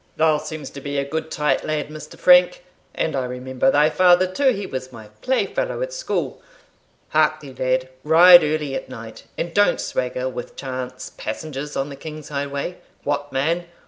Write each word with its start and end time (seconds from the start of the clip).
"Thou 0.17 0.39
seems 0.39 0.71
to 0.71 0.81
be 0.81 0.97
a 0.97 1.05
good 1.05 1.29
tight 1.29 1.63
lad, 1.63 1.89
Mr. 1.89 2.17
Frank, 2.17 2.63
and 2.95 3.15
I 3.15 3.23
remember 3.25 3.69
thy 3.69 3.91
father 3.91 4.25
too 4.25 4.47
he 4.51 4.65
was 4.65 4.91
my 4.91 5.09
playfellow 5.21 5.83
at 5.83 5.93
school. 5.93 6.41
Hark 7.09 7.39
thee, 7.39 7.53
lad, 7.53 7.87
ride 8.03 8.43
early 8.43 8.73
at 8.73 8.89
night, 8.89 9.25
and 9.37 9.53
don't 9.53 9.79
swagger 9.79 10.27
with 10.27 10.55
chance 10.55 11.11
passengers 11.17 11.75
on 11.77 11.89
the 11.89 11.95
king's 11.95 12.29
highway. 12.29 12.77
What, 13.03 13.31
man! 13.31 13.65